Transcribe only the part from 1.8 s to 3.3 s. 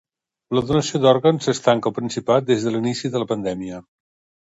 al Principat des de l'inici de